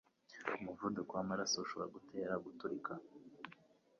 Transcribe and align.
umuvuduko 0.57 1.11
w'amaraso 1.17 1.55
ushobora 1.59 1.93
gutera 1.95 2.35
guturika 2.45 2.91